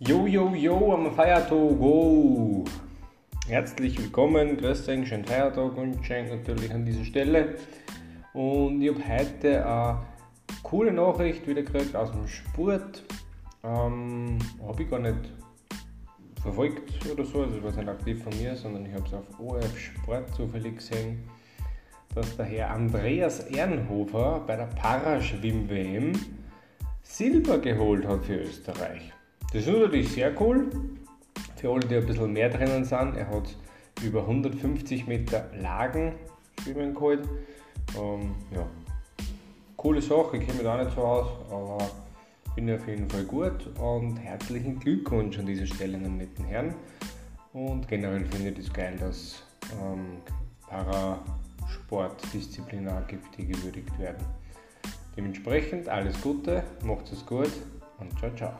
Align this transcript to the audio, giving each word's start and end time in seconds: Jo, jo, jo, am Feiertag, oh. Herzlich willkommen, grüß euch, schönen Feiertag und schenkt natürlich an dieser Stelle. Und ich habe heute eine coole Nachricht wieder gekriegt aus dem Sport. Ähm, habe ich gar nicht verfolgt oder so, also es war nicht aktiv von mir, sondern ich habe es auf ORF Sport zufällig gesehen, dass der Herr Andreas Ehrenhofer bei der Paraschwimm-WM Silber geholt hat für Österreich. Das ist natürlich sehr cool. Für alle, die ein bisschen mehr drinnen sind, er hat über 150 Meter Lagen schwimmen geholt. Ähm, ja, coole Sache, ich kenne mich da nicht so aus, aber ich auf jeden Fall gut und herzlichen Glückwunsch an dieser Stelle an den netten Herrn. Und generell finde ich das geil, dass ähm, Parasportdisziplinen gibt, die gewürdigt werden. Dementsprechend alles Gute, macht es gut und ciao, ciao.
Jo, 0.00 0.28
jo, 0.28 0.54
jo, 0.54 0.92
am 0.92 1.12
Feiertag, 1.12 1.50
oh. 1.52 2.64
Herzlich 3.48 3.98
willkommen, 3.98 4.56
grüß 4.56 4.88
euch, 4.88 5.08
schönen 5.08 5.24
Feiertag 5.24 5.76
und 5.76 6.06
schenkt 6.06 6.30
natürlich 6.30 6.72
an 6.72 6.84
dieser 6.84 7.04
Stelle. 7.04 7.56
Und 8.32 8.80
ich 8.80 8.94
habe 8.94 9.02
heute 9.08 9.66
eine 9.66 9.98
coole 10.62 10.92
Nachricht 10.92 11.48
wieder 11.48 11.62
gekriegt 11.62 11.96
aus 11.96 12.12
dem 12.12 12.28
Sport. 12.28 13.02
Ähm, 13.64 14.38
habe 14.64 14.84
ich 14.84 14.88
gar 14.88 15.00
nicht 15.00 15.32
verfolgt 16.42 16.92
oder 17.10 17.24
so, 17.24 17.42
also 17.42 17.56
es 17.56 17.64
war 17.64 17.72
nicht 17.72 17.88
aktiv 17.88 18.22
von 18.22 18.38
mir, 18.38 18.54
sondern 18.54 18.86
ich 18.86 18.92
habe 18.92 19.04
es 19.04 19.14
auf 19.14 19.40
ORF 19.40 19.76
Sport 19.76 20.32
zufällig 20.32 20.76
gesehen, 20.76 21.28
dass 22.14 22.36
der 22.36 22.46
Herr 22.46 22.70
Andreas 22.70 23.40
Ehrenhofer 23.50 24.44
bei 24.46 24.54
der 24.54 24.66
Paraschwimm-WM 24.66 26.12
Silber 27.02 27.58
geholt 27.58 28.06
hat 28.06 28.22
für 28.22 28.36
Österreich. 28.36 29.12
Das 29.52 29.66
ist 29.66 29.68
natürlich 29.68 30.12
sehr 30.12 30.38
cool. 30.40 30.70
Für 31.56 31.72
alle, 31.72 31.86
die 31.86 31.96
ein 31.96 32.06
bisschen 32.06 32.32
mehr 32.32 32.50
drinnen 32.50 32.84
sind, 32.84 33.16
er 33.16 33.28
hat 33.28 33.56
über 34.02 34.20
150 34.20 35.06
Meter 35.06 35.46
Lagen 35.60 36.14
schwimmen 36.62 36.94
geholt. 36.94 37.28
Ähm, 37.98 38.34
ja, 38.54 38.66
coole 39.76 40.00
Sache, 40.02 40.36
ich 40.36 40.46
kenne 40.46 40.54
mich 40.54 40.64
da 40.64 40.82
nicht 40.82 40.94
so 40.94 41.00
aus, 41.00 41.28
aber 41.50 41.78
ich 42.56 42.72
auf 42.72 42.86
jeden 42.86 43.08
Fall 43.08 43.24
gut 43.24 43.68
und 43.78 44.16
herzlichen 44.16 44.78
Glückwunsch 44.80 45.38
an 45.38 45.46
dieser 45.46 45.66
Stelle 45.66 45.96
an 45.96 46.04
den 46.04 46.18
netten 46.18 46.44
Herrn. 46.44 46.74
Und 47.52 47.88
generell 47.88 48.24
finde 48.26 48.50
ich 48.50 48.56
das 48.56 48.72
geil, 48.72 48.96
dass 48.98 49.42
ähm, 49.80 50.18
Parasportdisziplinen 50.68 53.06
gibt, 53.06 53.38
die 53.38 53.46
gewürdigt 53.46 53.96
werden. 53.98 54.24
Dementsprechend 55.16 55.88
alles 55.88 56.20
Gute, 56.20 56.62
macht 56.84 57.10
es 57.10 57.24
gut 57.24 57.50
und 57.98 58.18
ciao, 58.18 58.30
ciao. 58.36 58.52